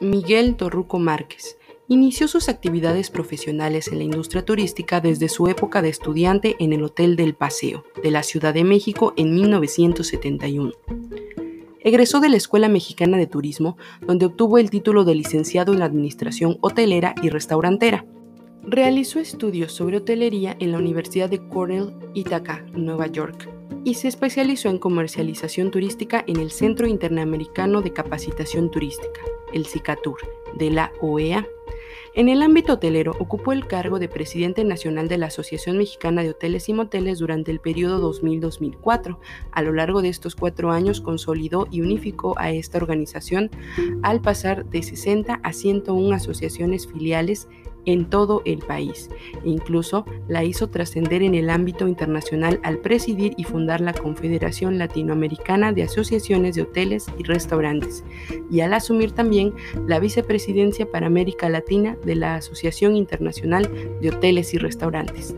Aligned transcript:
Miguel 0.00 0.54
Torruco 0.54 1.00
Márquez. 1.00 1.58
Inició 1.88 2.28
sus 2.28 2.48
actividades 2.48 3.10
profesionales 3.10 3.88
en 3.88 3.98
la 3.98 4.04
industria 4.04 4.44
turística 4.44 5.00
desde 5.00 5.28
su 5.28 5.48
época 5.48 5.82
de 5.82 5.88
estudiante 5.88 6.54
en 6.60 6.72
el 6.72 6.84
Hotel 6.84 7.16
del 7.16 7.34
Paseo, 7.34 7.84
de 8.02 8.10
la 8.12 8.22
Ciudad 8.22 8.54
de 8.54 8.62
México 8.62 9.12
en 9.16 9.34
1971. 9.34 10.72
Egresó 11.80 12.20
de 12.20 12.28
la 12.28 12.36
Escuela 12.36 12.68
Mexicana 12.68 13.16
de 13.16 13.26
Turismo, 13.26 13.76
donde 14.06 14.26
obtuvo 14.26 14.58
el 14.58 14.70
título 14.70 15.04
de 15.04 15.16
licenciado 15.16 15.72
en 15.72 15.82
Administración 15.82 16.58
Hotelera 16.60 17.14
y 17.22 17.30
Restaurantera. 17.30 18.04
Realizó 18.62 19.18
estudios 19.18 19.72
sobre 19.72 19.96
hotelería 19.96 20.56
en 20.60 20.72
la 20.72 20.78
Universidad 20.78 21.28
de 21.28 21.48
Cornell, 21.48 21.94
Ithaca, 22.14 22.64
Nueva 22.72 23.06
York, 23.06 23.48
y 23.84 23.94
se 23.94 24.08
especializó 24.08 24.68
en 24.68 24.78
comercialización 24.78 25.70
turística 25.70 26.24
en 26.26 26.38
el 26.40 26.50
Centro 26.50 26.86
Interamericano 26.86 27.80
de 27.82 27.92
Capacitación 27.92 28.70
Turística, 28.70 29.20
el 29.52 29.66
CICATUR, 29.66 30.18
de 30.54 30.70
la 30.70 30.92
OEA. 31.00 31.46
En 32.14 32.28
el 32.28 32.42
ámbito 32.42 32.74
hotelero 32.74 33.14
ocupó 33.18 33.52
el 33.52 33.66
cargo 33.66 33.98
de 33.98 34.08
presidente 34.08 34.64
nacional 34.64 35.08
de 35.08 35.18
la 35.18 35.26
Asociación 35.26 35.78
Mexicana 35.78 36.22
de 36.22 36.30
Hoteles 36.30 36.68
y 36.68 36.72
Moteles 36.72 37.18
durante 37.18 37.50
el 37.50 37.60
periodo 37.60 38.12
2000-2004. 38.12 39.18
A 39.52 39.62
lo 39.62 39.72
largo 39.72 40.02
de 40.02 40.08
estos 40.08 40.34
cuatro 40.34 40.70
años 40.72 41.00
consolidó 41.00 41.68
y 41.70 41.80
unificó 41.80 42.34
a 42.38 42.50
esta 42.50 42.78
organización 42.78 43.50
al 44.02 44.20
pasar 44.20 44.64
de 44.64 44.82
60 44.82 45.40
a 45.42 45.52
101 45.52 46.14
asociaciones 46.14 46.88
filiales 46.88 47.48
en 47.88 48.04
todo 48.04 48.42
el 48.44 48.58
país 48.58 49.08
e 49.44 49.48
incluso 49.48 50.04
la 50.28 50.44
hizo 50.44 50.68
trascender 50.68 51.22
en 51.22 51.34
el 51.34 51.48
ámbito 51.48 51.88
internacional 51.88 52.60
al 52.62 52.78
presidir 52.78 53.32
y 53.38 53.44
fundar 53.44 53.80
la 53.80 53.94
Confederación 53.94 54.76
Latinoamericana 54.76 55.72
de 55.72 55.84
Asociaciones 55.84 56.54
de 56.54 56.62
Hoteles 56.62 57.06
y 57.18 57.22
Restaurantes 57.22 58.04
y 58.50 58.60
al 58.60 58.74
asumir 58.74 59.12
también 59.12 59.54
la 59.86 60.00
vicepresidencia 60.00 60.90
para 60.90 61.06
América 61.06 61.48
Latina 61.48 61.96
de 62.04 62.14
la 62.14 62.34
Asociación 62.34 62.94
Internacional 62.94 63.70
de 64.02 64.10
Hoteles 64.10 64.52
y 64.52 64.58
Restaurantes. 64.58 65.34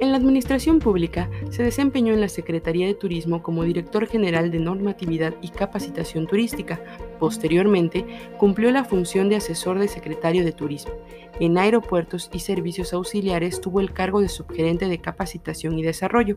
En 0.00 0.12
la 0.12 0.18
administración 0.18 0.78
pública 0.78 1.28
se 1.50 1.64
desempeñó 1.64 2.12
en 2.12 2.20
la 2.20 2.28
Secretaría 2.28 2.86
de 2.86 2.94
Turismo 2.94 3.42
como 3.42 3.64
director 3.64 4.06
general 4.06 4.52
de 4.52 4.60
normatividad 4.60 5.34
y 5.42 5.48
capacitación 5.48 6.28
turística. 6.28 6.80
Posteriormente, 7.18 8.06
cumplió 8.38 8.70
la 8.70 8.84
función 8.84 9.28
de 9.28 9.36
asesor 9.36 9.80
de 9.80 9.88
secretario 9.88 10.44
de 10.44 10.52
Turismo. 10.52 10.92
En 11.40 11.58
aeropuertos 11.58 12.30
y 12.32 12.38
servicios 12.38 12.92
auxiliares 12.92 13.60
tuvo 13.60 13.80
el 13.80 13.92
cargo 13.92 14.20
de 14.20 14.28
subgerente 14.28 14.86
de 14.86 15.00
capacitación 15.00 15.76
y 15.76 15.82
desarrollo. 15.82 16.36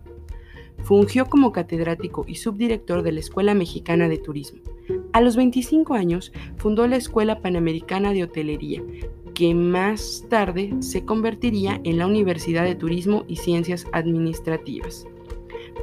Fungió 0.80 1.28
como 1.28 1.52
catedrático 1.52 2.26
y 2.28 2.36
subdirector 2.36 3.04
de 3.04 3.12
la 3.12 3.20
Escuela 3.20 3.54
Mexicana 3.54 4.09
de 4.09 4.17
Turismo. 4.17 4.62
A 5.14 5.22
los 5.22 5.36
25 5.36 5.94
años 5.94 6.34
fundó 6.58 6.88
la 6.88 6.95
Escuela 6.95 7.42
Panamericana 7.42 8.12
de 8.12 8.23
Hotelería, 8.23 8.82
que 9.42 9.56
más 9.56 10.28
tarde 10.30 10.72
se 10.81 11.03
convertiría 11.03 11.81
en 11.84 11.97
la 11.97 12.06
Universidad 12.06 12.64
de 12.64 12.75
Turismo 12.75 13.25
y 13.28 13.38
Ciencias 13.38 13.88
Administrativas. 13.92 15.08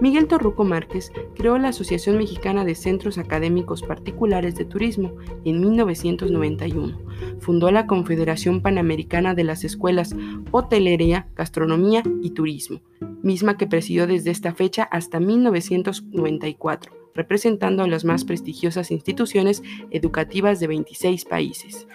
Miguel 0.01 0.29
Torruco 0.29 0.63
Márquez 0.63 1.11
creó 1.35 1.59
la 1.59 1.71
Asociación 1.71 2.19
Mexicana 2.19 2.65
de 2.65 2.77
Centros 2.77 3.19
Académicos 3.19 3.83
Particulares 3.83 4.55
de 4.55 4.65
Turismo 4.65 5.17
en 5.45 5.61
1991. 5.61 7.01
Fundó 7.41 7.73
la 7.73 7.89
Confederación 7.89 8.63
Panamericana 8.63 9.35
de 9.35 9.43
las 9.43 9.65
Escuelas 9.65 10.15
Hotelería, 10.53 11.27
Gastronomía 11.35 12.05
y 12.23 12.31
Turismo, 12.31 12.81
misma 13.25 13.57
que 13.57 13.67
presidió 13.67 14.07
desde 14.07 14.31
esta 14.31 14.55
fecha 14.55 14.85
hasta 14.85 15.19
1994, 15.19 16.93
representando 17.13 17.83
a 17.83 17.89
las 17.89 18.05
más 18.05 18.25
prestigiosas 18.25 18.93
instituciones 18.93 19.65
educativas 19.91 20.61
de 20.61 20.69
26 20.69 21.25
países. 21.25 21.89